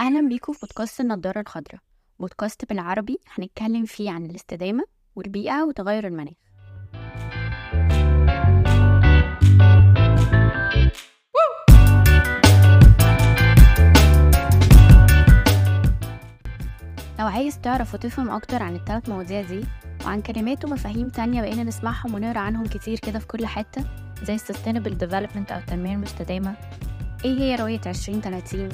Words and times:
أهلا 0.00 0.28
بيكم 0.28 0.52
في 0.52 0.58
بودكاست 0.60 1.00
النضارة 1.00 1.40
الخضراء. 1.40 1.80
بودكاست 2.18 2.64
بالعربي 2.64 3.18
هنتكلم 3.34 3.84
فيه 3.84 4.10
عن 4.10 4.24
الاستدامة 4.26 4.84
والبيئة 5.16 5.62
وتغير 5.62 6.06
المناخ. 6.06 6.34
لو 17.18 17.26
عايز 17.26 17.60
تعرف 17.60 17.94
وتفهم 17.94 18.30
أكتر 18.30 18.62
عن 18.62 18.74
الثلاث 18.76 19.08
مواضيع 19.08 19.42
دي 19.42 19.64
وعن 20.04 20.22
كلمات 20.22 20.64
ومفاهيم 20.64 21.08
تانية 21.08 21.40
بقينا 21.40 21.64
نسمعهم 21.64 22.14
ونقرأ 22.14 22.38
عنهم 22.38 22.66
كتير 22.66 22.98
كده 22.98 23.18
في 23.18 23.26
كل 23.26 23.46
حتة 23.46 23.84
زي 24.22 24.38
Sustainable 24.38 24.92
Development 25.04 25.52
أو 25.52 25.58
التنمية 25.58 25.94
المستدامة 25.94 26.54
إيه 27.24 27.38
هي 27.40 27.56
رؤية 27.56 27.80
2030 27.86 28.68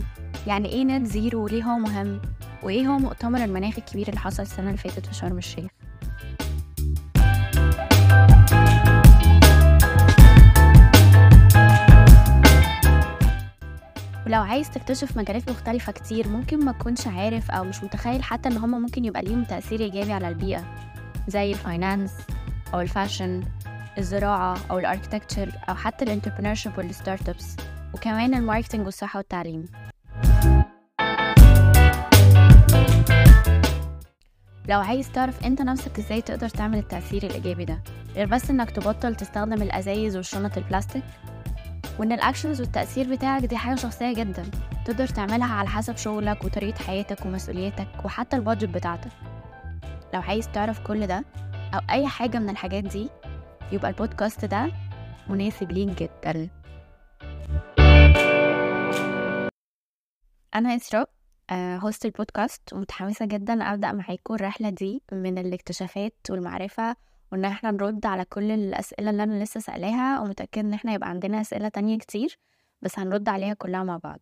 يعني 0.47 0.69
إيه 0.69 0.84
net 0.84 1.07
zero 1.07 1.45
وليه 1.45 1.62
هو 1.65 1.79
مهم؟ 1.79 2.21
وإيه 2.62 2.87
هو 2.87 2.98
مؤتمر 2.98 3.45
المناخ 3.45 3.79
الكبير 3.79 4.09
اللي 4.09 4.20
حصل 4.20 4.43
السنة 4.43 4.67
اللي 4.67 4.77
فاتت 4.79 5.07
في 5.07 5.15
شرم 5.15 5.39
الشيخ؟ 5.39 5.67
ولو 14.27 14.43
عايز 14.43 14.70
تكتشف 14.70 15.17
مجالات 15.17 15.51
مختلفة 15.51 15.92
كتير 15.92 16.29
ممكن 16.29 16.65
ما 16.65 16.73
تكونش 16.73 17.06
عارف 17.06 17.51
أو 17.51 17.65
مش 17.65 17.83
متخيل 17.83 18.23
حتى 18.23 18.48
إن 18.48 18.56
هما 18.56 18.79
ممكن 18.79 19.05
يبقى 19.05 19.23
ليهم 19.23 19.45
تأثير 19.45 19.81
إيجابي 19.81 20.12
على 20.12 20.29
البيئة 20.29 20.65
زي 21.29 21.53
ال 21.53 21.60
finance 21.60 22.12
أو 22.75 22.81
ال 22.80 22.88
fashion 22.88 23.43
الزراعة 23.98 24.56
أو 24.70 24.79
ال 24.79 24.84
architecture 24.84 25.53
أو 25.69 25.75
حتى 25.75 26.05
ال 26.05 26.08
entrepreneurship 26.08 26.65
وال 26.65 26.73
startups 26.79 27.57
وكمان 27.95 28.34
ال 28.34 28.40
marketing 28.40 28.84
والصحة 28.87 29.19
والتعليم. 29.19 29.64
لو 34.69 34.81
عايز 34.81 35.12
تعرف 35.12 35.45
انت 35.47 35.62
نفسك 35.62 35.98
إزاي 35.98 36.22
تقدر 36.22 36.48
تعمل 36.48 36.78
التأثير 36.78 37.22
الإيجابي 37.22 37.65
ده 37.65 37.83
غير 38.15 38.27
بس 38.27 38.50
انك 38.50 38.70
تبطل 38.70 39.15
تستخدم 39.15 39.62
الأزايز 39.62 40.17
والشنط 40.17 40.56
البلاستيك 40.59 41.03
وإن 41.98 42.12
ال 42.12 42.19
actions 42.19 42.61
والتأثير 42.61 43.11
بتاعك 43.11 43.45
دي 43.45 43.56
حاجة 43.56 43.75
شخصية 43.75 44.15
جدا 44.15 44.45
تقدر 44.84 45.06
تعملها 45.06 45.55
على 45.55 45.69
حسب 45.69 45.97
شغلك 45.97 46.45
وطريقة 46.45 46.84
حياتك 46.84 47.27
ومسؤوليتك 47.27 47.89
وحتى 48.05 48.37
ال 48.37 48.41
budget 48.41 48.69
بتاعتك. 48.75 49.11
لو 50.15 50.20
عايز 50.20 50.48
تعرف 50.48 50.81
كل 50.81 51.06
ده 51.06 51.25
أو 51.75 51.81
أي 51.91 52.06
حاجة 52.06 52.39
من 52.39 52.50
الحاجات 52.50 52.84
دي 52.84 53.09
يبقى 53.72 53.91
البودكاست 53.91 54.45
ده 54.45 54.72
مناسب 55.28 55.72
ليك 55.72 55.89
جدا. 56.03 56.48
أنا 60.55 60.77
إسراء 60.77 61.10
host 61.53 62.05
ال 62.06 62.15
podcast 62.15 62.73
ومتحمسة 62.72 63.24
جدا 63.27 63.62
أبدأ 63.72 63.92
معاكم 63.92 64.34
الرحلة 64.34 64.70
دي 64.70 65.02
من 65.12 65.38
الاكتشافات 65.38 66.14
والمعرفة 66.30 66.97
وإن 67.33 67.44
إحنا 67.44 67.70
نرد 67.70 68.06
على 68.06 68.24
كل 68.24 68.50
الأسئلة 68.50 69.10
اللي 69.10 69.22
أنا 69.22 69.44
لسه 69.44 69.60
سألاها 69.60 70.20
ومتأكد 70.20 70.58
إن 70.64 70.75
إحنا 70.75 70.92
يبقى 70.94 71.08
عندنا 71.08 71.41
أسئلة 71.41 71.69
تانية 71.69 71.98
كتير 71.98 72.38
بس 72.82 72.98
هنرد 72.98 73.28
عليها 73.28 73.55
كلها 73.55 73.82
مع 73.82 73.97
بعض. 73.97 74.20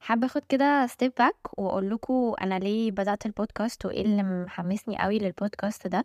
حابة 0.00 0.26
أخد 0.26 0.44
كده 0.48 0.86
step 0.86 1.12
back 1.18 1.58
وأقول 1.58 1.90
لكم 1.90 2.34
أنا 2.42 2.58
ليه 2.58 2.90
بدأت 2.90 3.26
البودكاست 3.26 3.86
وإيه 3.86 4.02
اللي 4.02 4.22
محمسني 4.22 4.98
قوي 4.98 5.18
للبودكاست 5.18 5.86
ده. 5.86 6.04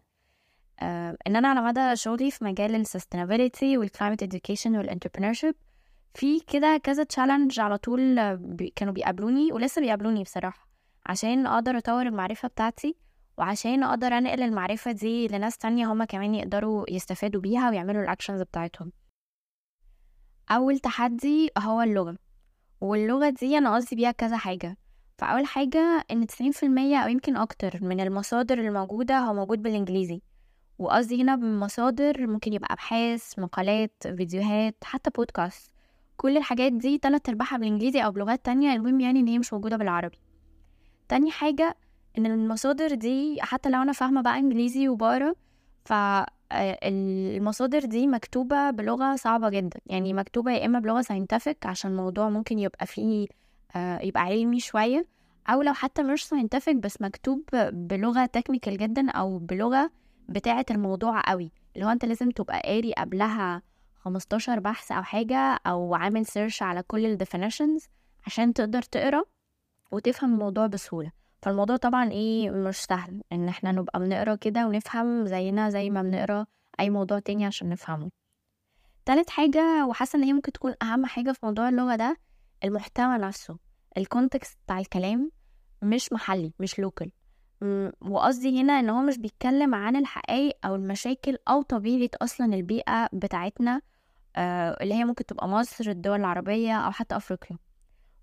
آه 0.80 1.18
إن 1.28 1.36
أنا 1.36 1.48
على 1.48 1.62
مدى 1.62 1.96
شغلي 1.96 2.32
في 2.32 2.44
مجال 2.46 2.76
ال 2.76 2.83
sustainability 2.83 3.78
وال 3.78 3.88
climate 3.88 4.24
education 4.36 4.68
وال 4.68 4.78
entrepreneurship 4.78 5.56
في 6.14 6.40
كده 6.40 6.78
كذا 6.84 7.04
challenge 7.04 7.60
على 7.60 7.78
طول 7.78 8.38
بي 8.38 8.74
كانوا 8.76 8.94
بيقابلوني 8.94 9.54
ولسه 9.54 9.82
بيقابلوني 9.82 10.24
بصراحة 10.24 10.68
عشان 11.06 11.48
أقدر 11.48 11.78
أطور 11.78 12.02
المعرفة 12.02 12.48
بتاعتي 12.48 12.96
وعشان 13.38 13.84
أقدر 13.84 14.08
أنقل 14.08 14.44
المعرفة 14.44 14.92
دي 14.92 15.28
لناس 15.28 15.58
تانية 15.58 15.92
هما 15.92 16.06
كمان 16.06 16.36
يقدروا 16.36 16.86
يستفادوا 16.90 17.42
بيها 17.42 17.70
ويعملوا 17.70 18.02
ال 18.04 18.08
actions 18.09 18.42
بتاعتهم. 18.42 18.92
أول 20.52 20.80
تحدي 20.80 21.50
هو 21.58 21.82
اللغة 21.82 22.18
واللغة 22.82 23.30
دي 23.30 23.58
أنا 23.58 23.76
قصدي 23.76 23.96
بيها 23.96 24.12
كذا 24.12 24.38
حاجة. 24.38 24.78
فأول 25.18 25.46
حاجة 25.46 26.06
إن 26.12 26.28
تسعين 26.28 26.52
في 26.52 26.64
المية 26.66 26.98
أو 26.98 27.10
يمكن 27.10 27.38
أكتر 27.38 27.80
من 27.84 28.00
المصادر 28.00 28.60
الموجودة 28.60 29.20
هو 29.20 29.34
موجود 29.34 29.62
بالإنجليزي 29.62 30.22
وقصدي 30.78 31.22
هنا 31.22 31.36
بمصادر 31.36 32.28
ممكن 32.28 32.54
يبقى 32.54 32.74
أبحاث 32.74 33.40
مقالات 33.40 33.94
فيديوهات 34.08 34.76
حتى 34.84 35.10
بودكاست 35.10 35.72
كل 36.20 36.38
الحاجات 36.38 36.72
دي 36.74 36.98
تلات 36.98 37.30
أرباعها 37.30 37.58
بالإنجليزي 37.58 38.00
أو 38.02 38.12
بلغات 38.12 38.46
تانية 38.46 38.74
المهم 38.74 39.00
يعني 39.00 39.20
إن 39.20 39.28
هي 39.28 39.40
مش 39.40 39.54
موجودة 39.54 39.78
بالعربي. 39.78 40.18
تاني 41.10 41.32
حاجة 41.32 41.78
إن 42.18 42.26
المصادر 42.26 42.96
دي 42.96 43.38
حتى 43.42 43.70
لو 43.70 43.82
أنا 43.82 43.92
فاهمة 43.92 44.22
بقى 44.22 44.40
إنجليزي 44.40 44.90
وبقرأ 44.90 45.34
فالمصادر 45.86 47.80
دي 47.86 48.08
مكتوبة 48.08 48.70
بلغة 48.72 49.16
صعبة 49.16 49.50
جدا. 49.50 49.80
يعني 49.86 50.14
مكتوبة 50.14 50.52
يا 50.52 50.66
إما 50.66 50.80
بلغة 50.80 51.02
scientific 51.02 51.66
عشان 51.66 51.92
الموضوع 51.92 52.30
ممكن 52.30 52.60
يبقى 52.60 52.86
فيه 52.86 53.28
يبقى 53.76 54.22
علمي 54.24 54.60
شوية 54.60 55.06
أو 55.50 55.62
لو 55.62 55.74
حتى 55.74 56.04
مش 56.04 56.28
scientific 56.28 56.76
بس 56.76 57.02
مكتوب 57.02 57.42
بلغة 57.72 58.26
technical 58.26 58.78
جدا 58.78 59.12
أو 59.12 59.38
بلغة 59.38 59.92
بتاعة 60.30 60.66
الموضوع 60.72 61.22
قوي. 61.22 61.52
اللي 61.76 61.86
هو 61.86 61.90
أنت 61.90 62.06
لازم 62.06 62.30
تبقى 62.32 62.62
قاري 62.66 62.94
قبلها 62.94 63.62
خمستاشر 64.00 64.60
بحث 64.60 64.92
أو 64.92 65.04
حاجة 65.04 65.60
أو 65.68 65.96
عامل 65.96 66.26
search 66.26 66.62
على 66.62 66.84
كل 66.84 67.06
ال 67.06 67.18
definitions 67.28 67.88
عشان 68.26 68.54
تقدر 68.54 68.82
تقرأ 68.82 69.24
وتفهم 69.92 70.34
الموضوع 70.34 70.68
بسهولة. 70.68 71.12
فالموضوع 71.42 71.78
طبعا 71.78 72.12
إيه 72.12 72.50
مش 72.50 72.76
سهل 72.78 73.22
إن 73.32 73.48
إحنا 73.48 73.72
نبقى 73.72 74.00
بنقرأ 74.00 74.36
كده 74.36 74.68
ونفهم 74.68 75.26
زينا 75.26 75.70
زي 75.70 75.90
ما 75.90 76.02
بنقرأ 76.02 76.46
أي 76.80 76.90
موضوع 76.90 77.20
تاني 77.20 77.46
عشان 77.46 77.70
نفهمه. 77.70 78.10
تالت 79.06 79.30
حاجة 79.30 79.86
وحاسة 79.86 80.18
إن 80.20 80.24
هي 80.24 80.34
ممكن 80.34 80.52
تكون 80.52 80.74
أهم 80.82 81.06
حاجة 81.06 81.32
في 81.32 81.40
موضوع 81.44 81.70
اللغة 81.70 81.96
ده 81.96 82.18
المحتوى 82.64 83.18
نفسه 83.18 83.58
ال 83.98 84.05
context 84.05 84.58
بتاع 84.66 84.80
الكلام 84.80 85.32
مش 85.82 86.14
محلي 86.14 86.54
مش 86.60 86.80
local 86.80 87.12
وقصدي 88.02 88.62
هنا 88.62 88.80
إن 88.80 88.90
هو 88.90 89.02
مش 89.02 89.18
بيتكلم 89.18 89.76
عن 89.76 89.96
الحقائق 89.96 90.58
أو 90.66 90.76
المشاكل 90.76 91.38
أو 91.48 91.62
طبيعة 91.62 92.10
أصلا 92.22 92.54
البيئة 92.56 93.10
بتاعتنا 93.14 93.82
آه 94.36 94.78
اللي 94.84 94.94
هي 94.94 95.06
ممكن 95.06 95.26
تبقى 95.26 95.48
مصر 95.48 95.90
الدول 95.90 96.20
العربية 96.20 96.74
أو 96.78 96.92
حتى 96.92 97.16
أفريقيا 97.16 97.58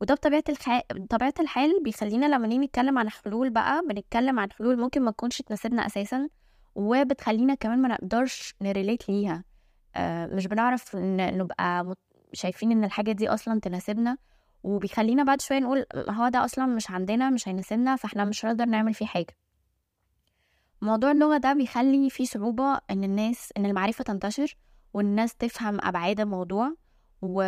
وده 0.01 0.15
بطبيعة 0.15 0.45
الخ... 0.49 0.69
بطبيعة 0.95 1.35
الحال 1.41 1.83
بيخلينا 1.85 2.27
لما 2.27 2.47
نيجي 2.47 2.65
نتكلم 2.67 2.99
عن 2.99 3.09
حلول 3.11 3.51
بقى 3.51 3.83
بنتكلم 3.89 4.39
عن 4.39 4.53
حلول 4.53 4.79
ممكن 4.81 5.03
ما 5.03 5.11
تكونش 5.11 5.43
تناسبنا 5.43 5.87
أساسا 5.87 6.29
وبتخلينا 6.75 7.55
كمان 7.55 7.83
ما 7.83 7.89
نقدرش 7.89 8.55
ن 8.63 8.69
relate 8.69 9.09
ليها 9.09 9.45
آه 9.97 10.27
مش 10.27 10.47
بنعرف. 10.47 10.97
نبقى. 10.97 11.95
شايفين 12.33 12.73
إن 12.73 12.85
الحاجة 12.85 13.13
دي 13.13 13.29
أصلا 13.29 13.61
تناسبنا 13.61 14.17
وبيخلينا 14.67 15.23
بعد 15.25 15.41
شوية 15.41 15.59
نقول 15.59 15.87
هو 15.97 16.29
ده 16.29 16.45
أصلا 16.45 16.67
مش 16.67 16.91
عندنا 16.91 17.31
مش 17.31 17.49
هيناسبنا 17.49 17.97
فإحنا 17.97 18.25
مش 18.25 18.45
هنقدر 18.45 18.65
نعمل 18.65 18.95
فيه 18.95 19.07
حاجة. 19.07 19.37
موضوع 20.83 21.11
اللغة 21.11 21.37
ده 21.37 21.53
بيخلي 21.53 22.11
فيه 22.11 22.25
صعوبة 22.25 22.81
إن 22.91 23.05
الناس 23.05 23.53
إن 23.57 23.67
المعرفة 23.67 24.05
تنتشر 24.05 24.57
والناس 24.95 25.35
تفهم 25.35 25.79
أبعاد 25.83 26.21
الموضوع 26.21 26.75
و... 27.23 27.41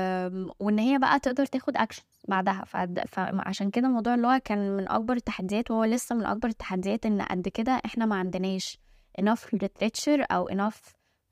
وإن 0.60 0.78
هي 0.78 0.98
بقى 0.98 1.20
تقدر 1.20 1.46
تاخد 1.46 1.76
اكشن 1.76 2.02
بعدها. 2.28 2.64
فد... 2.66 3.00
فعشان 3.08 3.70
كده 3.70 3.88
موضوع 3.88 4.14
اللغة 4.14 4.38
كان 4.38 4.76
من 4.76 4.88
أكبر 4.88 5.12
التحديات 5.14 5.70
وهو 5.70 5.84
لسه 5.84 6.14
من 6.14 6.26
أكبر 6.26 6.48
التحديات 6.48 7.06
إن 7.06 7.22
قد 7.22 7.48
كده 7.48 7.80
إحنا 7.84 8.06
ما 8.06 8.16
عندناش 8.16 8.78
enough 9.20 9.56
literature 9.64 10.26
أو 10.30 10.48
enough 10.48 10.80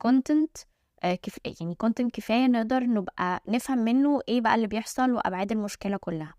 content 0.07 0.65
كف... 1.01 1.39
يعني 1.61 1.77
content 1.83 2.07
كفاية 2.13 2.47
نقدر 2.47 2.83
نبقى 2.83 3.43
نفهم 3.47 3.77
منه 3.77 4.19
إيه 4.29 4.41
بقى 4.41 4.55
اللي 4.55 4.67
بيحصل 4.67 5.11
وأبعاد 5.11 5.51
المشكلة 5.51 5.97
كلها. 5.97 6.33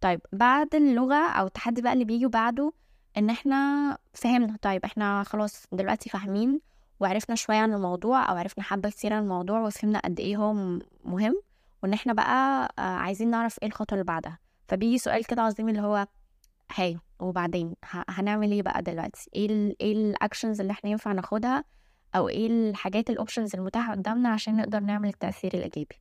طيب 0.00 0.20
بعد 0.32 0.74
اللغة 0.74 1.28
أو 1.28 1.46
التحدي 1.46 1.82
بقى 1.82 1.92
اللي 1.92 2.04
بيجي 2.04 2.26
بعده 2.26 2.72
إن 3.16 3.30
إحنا 3.30 3.98
فهمنا. 4.14 4.56
طيب 4.62 4.84
إحنا 4.84 5.22
خلاص 5.22 5.66
دلوقتي 5.72 6.10
فاهمين 6.10 6.60
وعرفنا 7.00 7.36
شوية 7.36 7.56
عن 7.56 7.72
الموضوع 7.74 8.30
أو 8.30 8.36
عرفنا 8.36 8.64
حبة 8.64 8.90
كتير 8.90 9.12
عن 9.12 9.22
الموضوع 9.22 9.60
وفهمنا 9.60 9.98
قد 9.98 10.20
إيه 10.20 10.36
هو 10.36 10.52
مهم 11.04 11.34
وإن 11.82 11.92
إحنا 11.92 12.12
بقى 12.12 12.68
عايزين 12.78 13.30
نعرف 13.30 13.58
إيه 13.62 13.68
الخطوة 13.68 13.96
اللي 13.96 14.04
بعدها. 14.04 14.38
فبيجي 14.68 14.98
سؤال 14.98 15.24
كده 15.24 15.42
عظيم 15.42 15.68
اللي 15.68 15.80
هو 15.80 16.06
هاي 16.74 16.98
وبعدين 17.20 17.74
هنعمل 18.08 18.52
إيه 18.52 18.62
بقى 18.62 18.82
دلوقتي؟ 18.82 19.30
إيه 19.34 19.46
ال 19.46 19.76
إيه 19.80 19.92
ال 19.92 20.01
actions 20.01 20.60
اللي 20.60 20.70
إحنا 20.70 20.90
ينفع 20.90 21.12
ناخدها 21.12 21.64
أو 22.16 22.28
إيه 22.28 22.46
الحاجات 22.46 23.10
ال 23.10 23.16
options 23.16 23.56
المتاحة 23.56 23.92
قدامنا 23.92 24.28
عشان 24.28 24.56
نقدر 24.56 24.80
نعمل 24.80 25.08
التأثير 25.08 25.54
الإيجابي. 25.54 25.96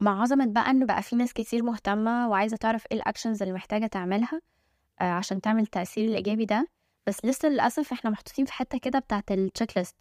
مع 0.00 0.22
عظمة 0.22 0.46
بقى 0.46 0.70
إن 0.70 0.86
بقى 0.86 1.02
في 1.02 1.16
ناس 1.16 1.32
كتير 1.32 1.62
مهتمة 1.62 2.28
وعايزة 2.28 2.56
تعرف 2.56 2.86
إيه 2.92 2.96
ال 2.96 3.02
actions 3.02 3.42
اللي 3.42 3.54
محتاجة 3.54 3.86
تعملها 3.86 4.40
عشان 5.00 5.40
تعمل 5.40 5.62
التأثير 5.62 6.08
الإيجابي 6.08 6.44
ده 6.44 6.68
بس 7.06 7.24
لسه 7.24 7.48
للأسف 7.48 7.92
إحنا 7.92 8.10
محطوطين 8.10 8.44
في 8.44 8.52
حتة 8.52 8.78
كده 8.78 8.98
بتاعت 8.98 9.32
ال 9.32 9.78
checklist 9.78 9.96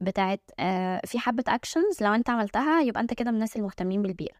بتاعت 0.00 0.40
آه 0.58 1.00
في 1.06 1.18
حبة 1.18 1.44
actions 1.48 2.02
لو 2.02 2.14
أنت 2.14 2.30
عملتها 2.30 2.80
يبقى 2.80 3.00
أنت 3.00 3.14
كده 3.14 3.30
من 3.30 3.34
الناس 3.34 3.56
المهتمين 3.56 4.02
بالبيئة. 4.02 4.36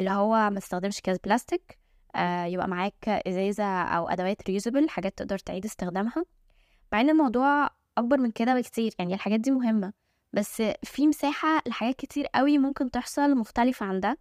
اللي 0.00 0.10
هو 0.10 0.50
ما 0.50 0.60
تستخدمش 0.60 1.00
كاس 1.00 1.18
بلاستيك 1.24 1.78
آه، 2.16 2.44
يبقى 2.44 2.68
معاك 2.68 3.08
إزازة 3.08 3.64
أو 3.82 4.08
أدوات 4.08 4.42
reusable 4.48 4.88
حاجات 4.88 5.18
تقدر 5.18 5.38
تعيد 5.38 5.64
استخدامها. 5.64 6.24
مع 6.92 7.00
إن 7.00 7.10
الموضوع 7.10 7.70
أكبر 7.98 8.18
من 8.18 8.30
كده 8.30 8.54
بكتير 8.54 8.92
يعني 8.98 9.14
الحاجات 9.14 9.40
دي 9.40 9.50
مهمة. 9.50 9.92
بس 10.32 10.62
في 10.82 11.06
مساحة 11.06 11.62
لحاجات 11.66 11.96
كتير 11.96 12.26
قوي 12.26 12.58
ممكن 12.58 12.90
تحصل 12.90 13.34
مختلفة 13.34 13.86
عن 13.86 14.00
ده 14.00 14.18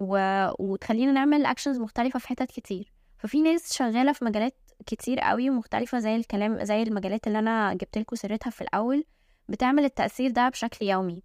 و... 0.00 0.16
وتخلينا 0.58 1.12
نعمل 1.12 1.46
actions 1.46 1.78
مختلفة 1.78 2.18
في 2.18 2.28
حتت 2.28 2.50
كتير. 2.50 2.92
ففي 3.18 3.42
ناس 3.42 3.72
شغالة 3.72 4.12
في 4.12 4.24
مجالات 4.24 4.56
كتير 4.86 5.20
قوي 5.20 5.50
مختلفة 5.50 5.98
زي 5.98 6.16
الكلام 6.16 6.64
زي 6.64 6.82
المجالات 6.82 7.26
اللي 7.26 7.38
أنا 7.38 7.74
جبت 7.74 7.98
لكم 7.98 8.16
سيرتها 8.16 8.50
في 8.50 8.60
الأول 8.60 9.04
بتعمل 9.48 9.84
التأثير 9.84 10.30
ده 10.30 10.48
بشكل 10.48 10.86
يومي. 10.86 11.22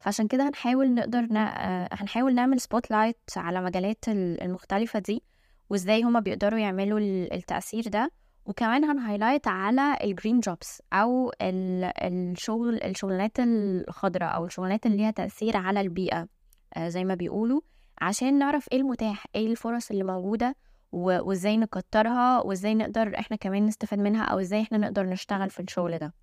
فعشان 0.00 0.28
كده 0.28 0.48
هنحاول 0.48 0.94
نقدر 0.94 1.20
ن... 1.20 1.36
آه، 1.36 1.88
هنحاول 1.92 2.34
نعمل 2.34 2.60
spotlight 2.60 3.18
على 3.36 3.62
مجالات 3.62 4.04
المختلفة 4.08 4.98
دي 4.98 5.22
وإزاي 5.70 6.02
هما 6.02 6.20
بيقدروا 6.20 6.58
يعملوا 6.58 6.98
التأثير 7.34 7.88
ده. 7.88 8.10
وكمان 8.46 8.84
هن 8.84 8.96
highlight 8.96 9.48
على 9.48 9.96
ال 10.04 10.10
green 10.10 10.40
jobs 10.40 10.82
أو 10.92 11.32
الشغل 11.42 12.82
الشغلانات 12.82 13.40
الخضراء 13.40 14.34
أو 14.34 14.44
الشغلانات 14.46 14.86
اللي 14.86 14.96
ليها 14.96 15.10
تأثير 15.10 15.56
على 15.56 15.80
البيئة 15.80 16.28
آه، 16.76 16.88
زي 16.88 17.04
ما 17.04 17.14
بيقولوا 17.14 17.60
عشان 18.00 18.38
نعرف 18.38 18.68
إيه 18.72 18.78
المتاح 18.78 19.26
إيه 19.34 19.46
الفرص 19.46 19.90
اللي 19.90 20.04
موجودة 20.04 20.56
وإزاي 20.92 21.56
نكترها 21.56 22.40
وإزاي 22.40 22.74
نقدر 22.74 23.18
إحنا 23.18 23.36
كمان 23.36 23.66
نستفاد 23.66 23.98
منها 23.98 24.24
أو 24.24 24.38
إزاي 24.40 24.62
إحنا 24.62 24.78
نقدر 24.78 25.06
نشتغل 25.06 25.50
في 25.50 25.60
الشغل 25.60 25.98
ده. 25.98 26.14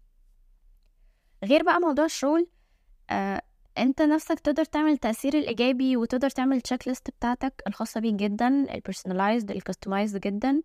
غير 1.44 1.64
بقى 1.64 1.80
موضوع 1.80 2.06
الشغل 2.06 2.48
آه 3.10 3.42
أنت 3.78 4.02
نفسك 4.02 4.40
تقدر 4.40 4.64
تعمل 4.66 4.92
التأثير 4.92 5.34
الإيجابي 5.34 5.98
وتقدر 5.98 6.30
تعمل 6.30 6.58
ال 6.58 6.88
checklist 6.88 7.10
بتاعتك 7.10 7.64
الخاصة 7.68 8.00
بيك 8.02 8.14
جدا 8.16 8.48
ال 8.76 8.82
personalized 8.82 9.52
ال 9.52 9.58
customized 9.58 10.20
جدا. 10.20 10.62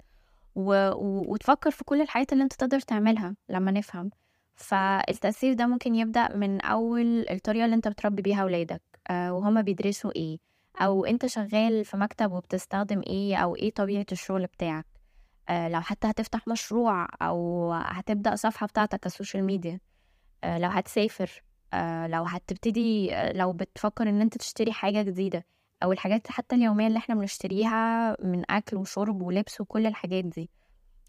و... 0.54 0.90
و... 0.92 1.32
وتفكر 1.32 1.70
في 1.70 1.84
كل 1.84 2.00
الحاجات 2.02 2.32
اللي 2.32 2.44
انت 2.44 2.52
تقدر 2.52 2.80
تعملها 2.80 3.36
لما 3.48 3.70
نفهم. 3.70 4.10
فالتأثير 4.56 5.52
ده 5.54 5.66
ممكن 5.66 5.94
يبدأ 5.94 6.36
من 6.36 6.60
أول 6.60 7.26
الطريقة 7.30 7.64
اللي 7.64 7.76
انت 7.76 7.88
بتربي 7.88 8.22
بيها 8.22 8.44
ولادك 8.44 8.82
آه 9.10 9.32
وهما 9.32 9.60
بيدرسوا 9.60 10.10
إيه 10.16 10.38
أو 10.80 11.04
انت 11.04 11.26
شغال 11.26 11.84
في 11.84 11.96
مكتب 11.96 12.32
وبتستخدم 12.32 13.02
إيه 13.06 13.36
أو 13.36 13.56
إيه 13.56 13.70
طبيعة 13.70 14.06
الشغل 14.12 14.46
بتاعك. 14.46 14.86
آه 15.48 15.68
لو 15.68 15.80
حتى 15.80 16.10
هتفتح 16.10 16.48
مشروع 16.48 17.08
أو 17.22 17.72
هتبدأ 17.72 18.36
صفحة 18.36 18.66
بتاعتك 18.66 19.00
على 19.04 19.06
ال 19.06 19.12
social 19.12 19.44
media 19.44 19.81
آه 20.44 20.58
لو 20.58 20.68
هتسافر 20.68 21.42
آه، 21.74 22.06
لو 22.06 22.22
هتبتدي 22.24 23.14
آه، 23.14 23.32
لو 23.32 23.52
بتفكر 23.52 24.08
إن 24.08 24.20
انت 24.20 24.38
تشتري 24.38 24.72
حاجة 24.72 25.02
جديدة 25.02 25.46
أو 25.82 25.92
الحاجات 25.92 26.30
حتى 26.30 26.56
اليومية 26.56 26.86
اللي 26.86 26.98
إحنا 26.98 27.14
بنشتريها 27.14 28.16
من 28.22 28.42
أكل 28.50 28.76
وشرب 28.76 29.22
ولبس 29.22 29.60
وكل 29.60 29.86
الحاجات 29.86 30.24
دي. 30.24 30.50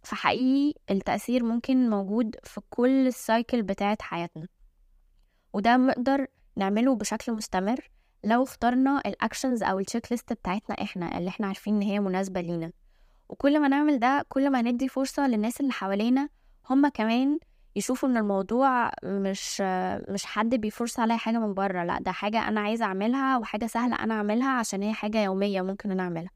فحقيقي 0.03 0.79
التأثير 0.91 1.43
ممكن 1.43 1.89
موجود 1.89 2.35
في 2.43 2.61
كل 2.69 3.07
ال 3.07 3.16
cycle 3.16 3.61
بتاعت 3.63 4.01
حياتنا. 4.01 4.47
وده 5.53 5.77
نقدر 5.77 6.27
نعمله 6.55 6.95
بشكل 6.95 7.33
مستمر 7.33 7.89
لو 8.23 8.43
اخترنا 8.43 9.01
ال 9.05 9.12
actions 9.12 9.63
أو 9.63 9.79
ال 9.79 10.11
checklist 10.11 10.33
بتاعتنا 10.33 10.81
إحنا 10.81 11.17
اللي 11.17 11.29
إحنا 11.29 11.47
عارفين 11.47 11.75
إن 11.75 11.81
هي 11.81 11.99
مناسبة 11.99 12.41
لينا. 12.41 12.71
وكل 13.29 13.59
ما 13.59 13.67
نعمل 13.67 13.99
ده 13.99 14.25
كل 14.29 14.49
ما 14.49 14.61
ندي 14.61 14.87
فرصة 14.87 15.27
للناس 15.27 15.61
اللي 15.61 15.71
حوالينا 15.71 16.29
هما 16.69 16.89
كمان 16.89 17.39
يشوفوا 17.75 18.09
إن 18.09 18.17
الموضوع 18.17 18.91
مش 19.03 19.61
مش 20.09 20.25
حد 20.25 20.55
بيفرض 20.55 20.99
عليا 20.99 21.17
حاجة 21.17 21.37
من 21.37 21.53
بره 21.53 21.83
لأ 21.83 21.99
ده 21.99 22.11
حاجة 22.11 22.47
أنا 22.47 22.61
عايزة 22.61 22.85
أعملها 22.85 23.37
وحاجة 23.37 23.65
سهلة 23.67 23.95
أنا 23.95 24.13
أعملها 24.13 24.49
عشان 24.59 24.83
هي 24.83 24.93
حاجة 24.93 25.23
يومية 25.23 25.61
ممكن 25.61 25.91
أنا 25.91 26.03
أعملها. 26.03 26.31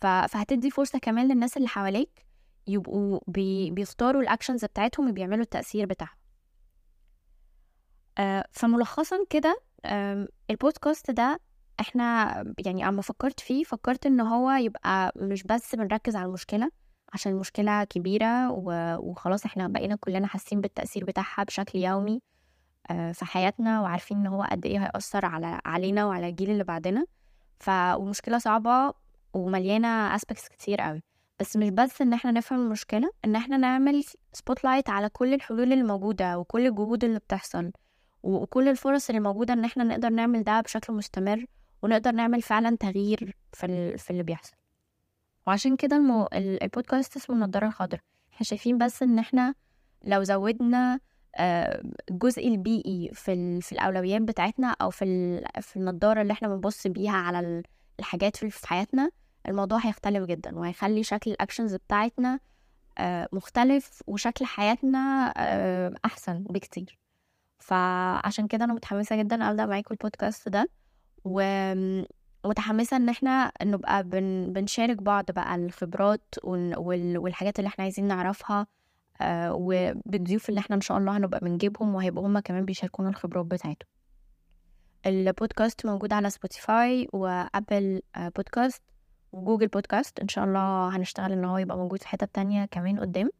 فهتدي 0.00 0.70
فرصة 0.70 0.98
كمان 0.98 1.28
للناس 1.28 1.56
اللي 1.56 1.68
حواليك 1.68 2.26
يبقوا 2.66 3.20
بي 3.26 3.70
بيختاروا 3.70 4.22
ال 4.22 4.27
actions 4.27 4.64
بتاعتهم 4.64 5.08
وبيعملوا 5.08 5.42
التأثير 5.42 5.86
بتاعهم. 5.86 6.16
آه، 8.18 8.44
فملخصا 8.52 9.16
كده 9.30 9.60
البودكاست 10.50 11.10
ده 11.10 11.40
إحنا 11.80 12.34
يعني 12.58 12.88
أما 12.88 13.02
فكرت 13.02 13.40
فيه 13.40 13.64
فكرت 13.64 14.06
إن 14.06 14.20
هو 14.20 14.50
يبقى 14.50 15.12
مش 15.16 15.42
بس 15.42 15.74
بنركز 15.74 16.16
على 16.16 16.26
المشكلة 16.26 16.70
عشان 17.12 17.32
المشكلة 17.32 17.84
كبيرة 17.84 18.50
وخلاص 19.00 19.44
إحنا 19.44 19.68
بقينا 19.68 19.96
كلنا 19.96 20.26
حاسين 20.26 20.60
بالتأثير 20.60 21.04
بتاعها 21.04 21.44
بشكل 21.44 21.78
يومي 21.78 22.20
آه، 22.90 23.12
في 23.12 23.24
حياتنا 23.24 23.80
وعارفين 23.80 24.16
إن 24.16 24.26
هو 24.26 24.42
قد 24.42 24.66
إيه 24.66 24.78
هيأثر 24.84 25.24
على 25.26 25.60
علينا 25.64 26.06
وعلى 26.06 26.28
الجيل 26.28 26.50
اللي 26.50 26.64
بعدنا. 26.64 27.04
فالمشكلة 27.60 28.38
صعبة 28.38 28.92
ومليانة 29.34 29.88
aspects 29.88 30.48
كتير 30.48 30.80
قوي. 30.80 31.02
بس 31.40 31.56
مش 31.56 31.68
بس 31.70 32.02
إن 32.02 32.12
إحنا 32.12 32.30
نفهم 32.30 32.60
المشكلة 32.60 33.10
إن 33.24 33.36
إحنا 33.36 33.56
نعمل 33.56 34.04
spotlight 34.32 34.90
على 34.90 35.08
كل 35.08 35.34
الحلول 35.34 35.72
اللي 35.72 35.84
موجودة 35.84 36.38
وكل 36.38 36.66
الجهود 36.66 37.04
اللي 37.04 37.18
بتحصل 37.18 37.72
وكل 38.22 38.68
الفرص 38.68 39.08
اللي 39.08 39.20
موجودة 39.20 39.54
إن 39.54 39.64
إحنا 39.64 39.84
نقدر 39.84 40.08
نعمل 40.08 40.42
ده 40.44 40.60
بشكل 40.60 40.92
مستمر 40.92 41.44
ونقدر 41.82 42.12
نعمل 42.12 42.42
فعلا 42.42 42.76
تغيير 42.76 43.36
في, 43.52 43.96
في 43.98 44.10
اللي 44.10 44.22
بيحصل. 44.22 44.56
وعشان 45.48 45.76
كده 45.76 45.96
المو... 45.96 46.28
البودكاست 46.34 47.16
اسمه 47.16 47.36
النضارة 47.36 47.66
الخضراء 47.66 48.02
إحنا 48.32 48.44
شايفين 48.44 48.78
بس 48.78 49.02
ان 49.02 49.18
إحنا 49.18 49.54
لو 50.04 50.22
زودنا 50.22 51.00
آه، 51.36 51.82
الجزء 52.10 52.48
البيئي 52.48 53.10
في. 53.14 53.60
في 53.60 53.72
الأولويات 53.72 54.22
بتاعتنا 54.22 54.76
أو 54.82 54.90
في. 54.90 55.04
في 55.60 55.76
النضارة 55.76 56.22
اللي 56.22 56.32
إحنا 56.32 56.48
بنبص 56.48 56.86
بيها 56.86 57.12
على 57.16 57.62
الحاجات 58.00 58.36
في 58.36 58.68
حياتنا 58.68 59.10
الموضوع 59.48 59.78
هيختلف 59.78 60.24
جدا 60.24 60.58
وهيخلي 60.58 61.02
شكل 61.02 61.30
ال 61.30 61.35
actions 61.35 61.74
بتاعتنا 61.74 62.40
آه، 62.98 63.28
مختلف 63.32 64.02
وشكل 64.06 64.44
حياتنا 64.44 65.34
آه، 65.36 65.94
أحسن 66.04 66.42
بكتير 66.42 66.98
فعشان 67.58 68.46
كده 68.46 68.64
أنا 68.64 68.74
متحمسة 68.74 69.16
جدا 69.16 69.50
أبدأ 69.50 69.66
معاكم 69.66 69.94
البودكاست 69.94 70.48
ده 70.48 70.70
و 71.24 71.40
متحمسة 72.48 72.96
إن 72.96 73.08
إحنا 73.08 73.52
نبقى 73.62 74.02
بن 74.04 74.52
بنشارك 74.52 75.02
بعض 75.02 75.24
بقى 75.30 75.54
الخبرات 75.54 76.34
والحاجات 76.44 77.58
اللي 77.58 77.68
إحنا 77.68 77.82
عايزين 77.84 78.04
نعرفها 78.08 78.66
آه، 79.20 79.52
وبالضيوف 79.54 80.48
اللي 80.48 80.60
إحنا 80.60 80.76
إن 80.76 80.80
شاء 80.80 80.98
الله 80.98 81.16
هنبقى 81.16 81.40
بنجيبهم 81.40 81.94
وهيبقوا 81.94 82.26
هما 82.26 82.40
كمان 82.40 82.64
بيشاركونا 82.64 83.08
الخبرات 83.08 83.46
بتاعتهم. 83.46 83.88
البودكاست 85.06 85.86
موجود 85.86 86.12
على 86.12 86.30
Spotify 86.30 87.08
و 87.12 87.27
Apple 87.27 88.00
Podcasts 88.36 88.82
و 89.32 89.37
Google 89.37 89.66
Podcasts 89.68 90.20
إن 90.20 90.28
شاء 90.28 90.44
الله 90.44 90.96
هنشتغل 90.96 91.32
إن 91.32 91.44
هو 91.44 91.58
يبقى 91.58 91.76
موجود 91.76 92.02
في 92.02 92.08
حتة 92.08 92.28
تانية 92.32 92.64
كمان 92.64 93.00
قدام. 93.00 93.30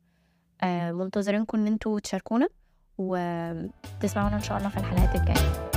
آه، 0.62 0.92
منتظرينكم 0.92 1.59
إن 1.59 1.66
إنتوا 1.66 2.00
تشاركونا 2.00 2.49
وتسمعونا 2.99 4.37
إن 4.37 4.42
شاء 4.42 4.59
الله 4.59 4.68
في 4.68 4.76
الحلقات 4.76 5.14
الجاية. 5.21 5.68